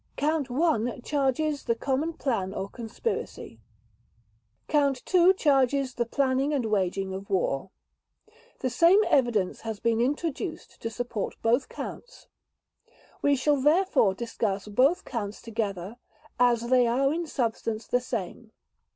Count 0.17 0.49
One 0.49 0.99
charges 1.03 1.65
the 1.65 1.75
Common 1.75 2.13
Plan 2.13 2.55
or 2.55 2.67
Conspiracy. 2.69 3.59
Count 4.67 5.03
Two 5.05 5.31
charges 5.31 5.93
the 5.93 6.07
planning 6.07 6.53
and 6.53 6.65
waging 6.65 7.13
of 7.13 7.29
war. 7.29 7.69
The 8.61 8.71
same 8.71 9.03
evidence 9.09 9.61
has 9.61 9.79
been 9.79 10.01
introduced 10.01 10.81
to 10.81 10.89
support 10.89 11.35
both 11.43 11.69
Counts. 11.69 12.25
We 13.21 13.35
shall 13.35 13.61
therefore 13.61 14.15
discuss 14.15 14.67
both 14.67 15.05
Counts 15.05 15.39
together, 15.39 15.97
as 16.39 16.71
they 16.71 16.87
are 16.87 17.13
in 17.13 17.27
substance 17.27 17.85
the 17.85 18.01
same. 18.01 18.53